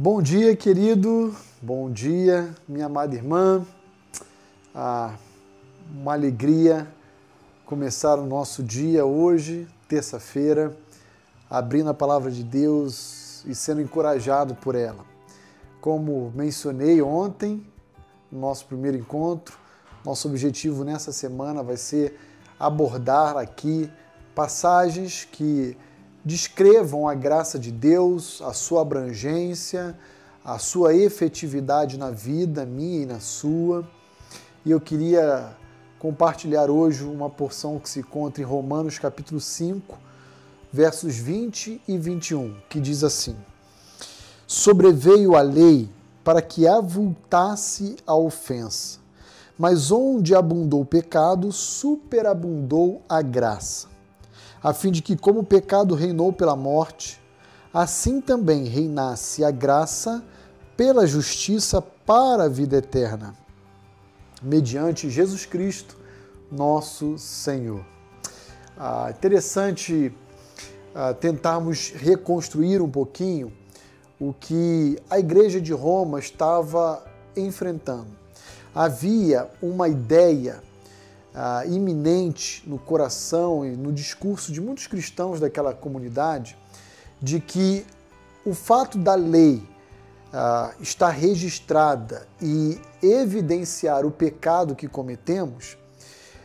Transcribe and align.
Bom 0.00 0.22
dia, 0.22 0.54
querido. 0.54 1.34
Bom 1.60 1.90
dia, 1.90 2.54
minha 2.68 2.86
amada 2.86 3.16
irmã. 3.16 3.66
Ah, 4.72 5.16
uma 5.92 6.12
alegria 6.12 6.86
começar 7.66 8.16
o 8.16 8.24
nosso 8.24 8.62
dia 8.62 9.04
hoje, 9.04 9.66
terça-feira, 9.88 10.72
abrindo 11.50 11.90
a 11.90 11.94
palavra 11.94 12.30
de 12.30 12.44
Deus 12.44 13.44
e 13.44 13.56
sendo 13.56 13.80
encorajado 13.80 14.54
por 14.54 14.76
ela. 14.76 15.04
Como 15.80 16.32
mencionei 16.32 17.02
ontem, 17.02 17.66
no 18.30 18.38
nosso 18.38 18.66
primeiro 18.66 18.96
encontro, 18.96 19.58
nosso 20.04 20.28
objetivo 20.28 20.84
nessa 20.84 21.10
semana 21.10 21.60
vai 21.60 21.76
ser 21.76 22.16
abordar 22.56 23.36
aqui 23.36 23.90
passagens 24.32 25.24
que 25.24 25.76
descrevam 26.24 27.08
a 27.08 27.14
graça 27.14 27.58
de 27.58 27.70
Deus, 27.70 28.42
a 28.42 28.52
sua 28.52 28.82
abrangência, 28.82 29.98
a 30.44 30.58
sua 30.58 30.94
efetividade 30.94 31.98
na 31.98 32.10
vida 32.10 32.64
minha 32.64 33.02
e 33.02 33.06
na 33.06 33.20
sua. 33.20 33.88
E 34.64 34.70
eu 34.70 34.80
queria 34.80 35.56
compartilhar 35.98 36.70
hoje 36.70 37.04
uma 37.04 37.30
porção 37.30 37.78
que 37.78 37.88
se 37.88 38.00
encontra 38.00 38.42
em 38.42 38.46
Romanos 38.46 38.98
capítulo 38.98 39.40
5, 39.40 39.98
versos 40.72 41.16
20 41.16 41.80
e 41.86 41.98
21, 41.98 42.56
que 42.68 42.80
diz 42.80 43.04
assim: 43.04 43.36
Sobreveio 44.46 45.36
a 45.36 45.40
lei 45.40 45.88
para 46.24 46.42
que 46.42 46.66
avultasse 46.66 47.96
a 48.06 48.14
ofensa, 48.14 48.98
mas 49.58 49.90
onde 49.90 50.34
abundou 50.34 50.82
o 50.82 50.86
pecado, 50.86 51.50
superabundou 51.50 53.02
a 53.08 53.22
graça 53.22 53.97
a 54.62 54.72
fim 54.72 54.90
de 54.90 55.02
que, 55.02 55.16
como 55.16 55.40
o 55.40 55.44
pecado 55.44 55.94
reinou 55.94 56.32
pela 56.32 56.56
morte, 56.56 57.20
assim 57.72 58.20
também 58.20 58.64
reinasse 58.64 59.44
a 59.44 59.50
graça 59.50 60.22
pela 60.76 61.06
justiça 61.06 61.82
para 61.82 62.44
a 62.44 62.48
vida 62.48 62.76
eterna, 62.76 63.34
mediante 64.42 65.10
Jesus 65.10 65.44
Cristo, 65.44 65.96
nosso 66.50 67.18
Senhor. 67.18 67.84
Ah, 68.76 69.08
interessante 69.10 70.14
ah, 70.94 71.12
tentarmos 71.12 71.90
reconstruir 71.90 72.80
um 72.80 72.90
pouquinho 72.90 73.52
o 74.20 74.32
que 74.32 74.96
a 75.10 75.18
igreja 75.18 75.60
de 75.60 75.72
Roma 75.72 76.18
estava 76.18 77.04
enfrentando. 77.36 78.06
Havia 78.74 79.48
uma 79.60 79.88
ideia 79.88 80.62
ah, 81.34 81.64
iminente 81.66 82.62
no 82.66 82.78
coração 82.78 83.64
e 83.64 83.76
no 83.76 83.92
discurso 83.92 84.52
de 84.52 84.60
muitos 84.60 84.86
cristãos 84.86 85.40
daquela 85.40 85.74
comunidade 85.74 86.56
de 87.20 87.40
que 87.40 87.84
o 88.44 88.54
fato 88.54 88.98
da 88.98 89.14
lei 89.14 89.62
ah, 90.32 90.74
estar 90.80 91.10
registrada 91.10 92.26
e 92.40 92.80
evidenciar 93.02 94.04
o 94.04 94.10
pecado 94.10 94.74
que 94.74 94.88
cometemos, 94.88 95.76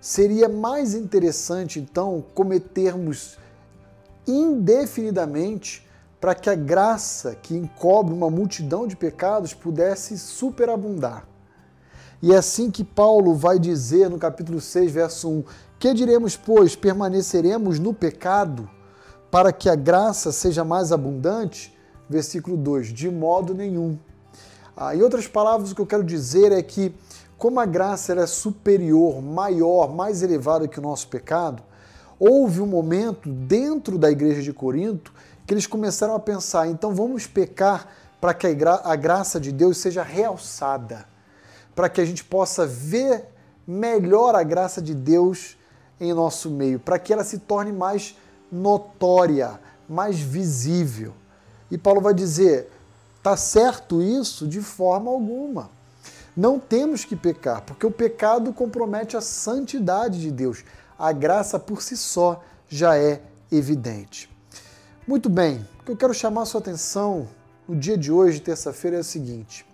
seria 0.00 0.48
mais 0.48 0.94
interessante 0.94 1.80
então 1.80 2.24
cometermos 2.34 3.38
indefinidamente 4.26 5.86
para 6.20 6.34
que 6.34 6.48
a 6.48 6.54
graça 6.54 7.34
que 7.34 7.54
encobre 7.54 8.14
uma 8.14 8.30
multidão 8.30 8.86
de 8.86 8.96
pecados 8.96 9.52
pudesse 9.52 10.18
superabundar. 10.18 11.26
E 12.24 12.32
é 12.32 12.38
assim 12.38 12.70
que 12.70 12.82
Paulo 12.82 13.34
vai 13.34 13.58
dizer 13.58 14.08
no 14.08 14.16
capítulo 14.16 14.58
6, 14.58 14.90
verso 14.90 15.28
1: 15.28 15.44
Que 15.78 15.92
diremos, 15.92 16.38
pois, 16.38 16.74
permaneceremos 16.74 17.78
no 17.78 17.92
pecado 17.92 18.66
para 19.30 19.52
que 19.52 19.68
a 19.68 19.74
graça 19.74 20.32
seja 20.32 20.64
mais 20.64 20.90
abundante? 20.90 21.76
Versículo 22.08 22.56
2: 22.56 22.94
De 22.94 23.10
modo 23.10 23.52
nenhum. 23.52 23.98
Ah, 24.74 24.96
em 24.96 25.02
outras 25.02 25.28
palavras, 25.28 25.70
o 25.70 25.74
que 25.74 25.82
eu 25.82 25.86
quero 25.86 26.02
dizer 26.02 26.50
é 26.50 26.62
que, 26.62 26.94
como 27.36 27.60
a 27.60 27.66
graça 27.66 28.14
é 28.14 28.26
superior, 28.26 29.20
maior, 29.20 29.94
mais 29.94 30.22
elevada 30.22 30.66
que 30.66 30.78
o 30.78 30.82
nosso 30.82 31.08
pecado, 31.08 31.62
houve 32.18 32.62
um 32.62 32.66
momento 32.66 33.28
dentro 33.28 33.98
da 33.98 34.10
igreja 34.10 34.40
de 34.40 34.50
Corinto 34.50 35.12
que 35.46 35.52
eles 35.52 35.66
começaram 35.66 36.14
a 36.14 36.20
pensar: 36.20 36.68
então 36.68 36.94
vamos 36.94 37.26
pecar 37.26 37.86
para 38.18 38.32
que 38.32 38.46
a, 38.46 38.54
gra 38.54 38.80
a 38.82 38.96
graça 38.96 39.38
de 39.38 39.52
Deus 39.52 39.76
seja 39.76 40.02
realçada 40.02 41.12
para 41.74 41.88
que 41.88 42.00
a 42.00 42.04
gente 42.04 42.24
possa 42.24 42.66
ver 42.66 43.24
melhor 43.66 44.34
a 44.34 44.42
graça 44.42 44.80
de 44.80 44.94
Deus 44.94 45.56
em 46.00 46.12
nosso 46.12 46.50
meio, 46.50 46.78
para 46.78 46.98
que 46.98 47.12
ela 47.12 47.24
se 47.24 47.38
torne 47.38 47.72
mais 47.72 48.16
notória, 48.50 49.58
mais 49.88 50.18
visível. 50.18 51.14
E 51.70 51.78
Paulo 51.78 52.00
vai 52.00 52.14
dizer: 52.14 52.70
tá 53.22 53.36
certo 53.36 54.02
isso 54.02 54.46
de 54.46 54.60
forma 54.60 55.10
alguma. 55.10 55.70
Não 56.36 56.58
temos 56.58 57.04
que 57.04 57.14
pecar, 57.14 57.62
porque 57.62 57.86
o 57.86 57.90
pecado 57.90 58.52
compromete 58.52 59.16
a 59.16 59.20
santidade 59.20 60.20
de 60.20 60.30
Deus. 60.30 60.64
A 60.98 61.12
graça 61.12 61.58
por 61.58 61.80
si 61.80 61.96
só 61.96 62.42
já 62.68 62.98
é 62.98 63.20
evidente. 63.52 64.28
Muito 65.06 65.28
bem, 65.28 65.66
o 65.80 65.84
que 65.84 65.92
eu 65.92 65.96
quero 65.96 66.14
chamar 66.14 66.42
a 66.42 66.46
sua 66.46 66.60
atenção 66.60 67.28
no 67.68 67.76
dia 67.76 67.96
de 67.96 68.10
hoje, 68.10 68.40
terça-feira, 68.40 68.96
é 68.96 69.00
o 69.00 69.04
seguinte: 69.04 69.64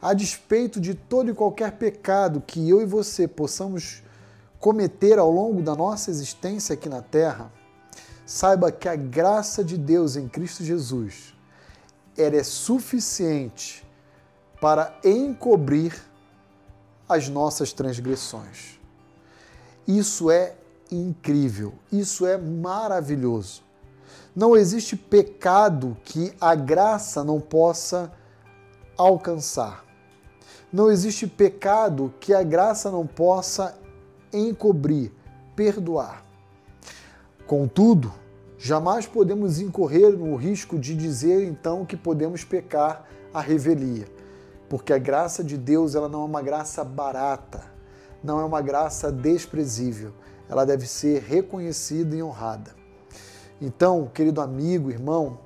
a 0.00 0.12
despeito 0.12 0.80
de 0.80 0.94
todo 0.94 1.30
e 1.30 1.34
qualquer 1.34 1.72
pecado 1.72 2.42
que 2.46 2.68
eu 2.68 2.80
e 2.80 2.86
você 2.86 3.26
possamos 3.26 4.02
cometer 4.58 5.18
ao 5.18 5.30
longo 5.30 5.62
da 5.62 5.74
nossa 5.74 6.10
existência 6.10 6.74
aqui 6.74 6.88
na 6.88 7.02
Terra, 7.02 7.52
saiba 8.24 8.72
que 8.72 8.88
a 8.88 8.96
graça 8.96 9.62
de 9.62 9.76
Deus 9.76 10.16
em 10.16 10.28
Cristo 10.28 10.64
Jesus 10.64 11.34
ela 12.16 12.36
é 12.36 12.42
suficiente 12.42 13.86
para 14.60 14.98
encobrir 15.04 15.94
as 17.08 17.28
nossas 17.28 17.72
transgressões. 17.72 18.80
Isso 19.86 20.30
é 20.30 20.54
incrível, 20.90 21.74
isso 21.92 22.26
é 22.26 22.36
maravilhoso. 22.36 23.62
Não 24.34 24.56
existe 24.56 24.96
pecado 24.96 25.96
que 26.04 26.34
a 26.40 26.54
graça 26.54 27.22
não 27.22 27.40
possa 27.40 28.12
alcançar. 28.96 29.85
Não 30.76 30.90
existe 30.90 31.26
pecado 31.26 32.12
que 32.20 32.34
a 32.34 32.42
graça 32.42 32.90
não 32.90 33.06
possa 33.06 33.78
encobrir, 34.30 35.10
perdoar. 35.56 36.22
Contudo, 37.46 38.12
jamais 38.58 39.06
podemos 39.06 39.58
incorrer 39.58 40.12
no 40.12 40.36
risco 40.36 40.78
de 40.78 40.94
dizer 40.94 41.48
então 41.48 41.86
que 41.86 41.96
podemos 41.96 42.44
pecar 42.44 43.08
a 43.32 43.40
revelia, 43.40 44.06
porque 44.68 44.92
a 44.92 44.98
graça 44.98 45.42
de 45.42 45.56
Deus 45.56 45.94
ela 45.94 46.10
não 46.10 46.20
é 46.20 46.24
uma 46.26 46.42
graça 46.42 46.84
barata, 46.84 47.64
não 48.22 48.38
é 48.38 48.44
uma 48.44 48.60
graça 48.60 49.10
desprezível, 49.10 50.12
ela 50.46 50.66
deve 50.66 50.86
ser 50.86 51.22
reconhecida 51.22 52.14
e 52.14 52.22
honrada. 52.22 52.76
Então, 53.62 54.10
querido 54.12 54.42
amigo, 54.42 54.90
irmão, 54.90 55.38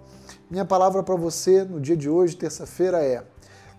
minha 0.51 0.65
palavra 0.65 1.05
para 1.05 1.15
você 1.15 1.63
no 1.63 1.81
dia 1.81 1.97
de 1.97 2.11
hoje, 2.11 2.37
terça-feira, 2.37 3.01
é: 3.01 3.23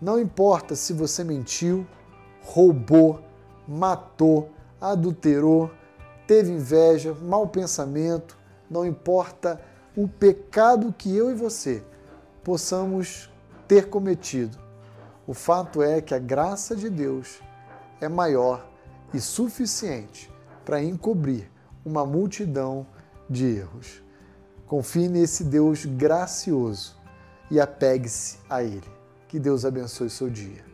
não 0.02 0.20
importa 0.20 0.76
se 0.76 0.94
você 0.94 1.24
mentiu, 1.24 1.86
roubou, 2.42 3.22
matou, 3.68 4.50
adulterou, 4.80 5.70
teve 6.26 6.52
inveja, 6.52 7.14
mau 7.22 7.48
pensamento, 7.48 8.36
não 8.70 8.84
importa 8.86 9.62
o 9.96 10.08
pecado 10.08 10.94
que 10.98 11.16
eu 11.16 11.30
e 11.30 11.36
você 11.36 11.84
possamos 12.44 13.30
ter 13.68 13.90
cometido. 13.90 14.58
O 15.28 15.34
fato 15.34 15.84
é 15.84 16.02
que 16.02 16.16
a 16.16 16.20
graça 16.20 16.76
de 16.76 16.90
Deus 16.90 17.40
é 18.00 18.10
maior 18.10 18.68
e 19.14 19.20
suficiente 19.20 20.32
para 20.66 20.82
encobrir 20.82 21.52
uma 21.86 22.06
multidão 22.06 22.88
de 23.30 23.46
erros. 23.46 24.02
Confie 24.66 25.08
nesse 25.08 25.44
Deus 25.44 25.86
gracioso 25.86 26.98
e 27.52 27.60
apegue-se 27.60 28.40
a 28.50 28.64
Ele. 28.64 29.01
Que 29.32 29.40
Deus 29.40 29.64
abençoe 29.64 30.10
seu 30.10 30.30
dia. 30.30 30.71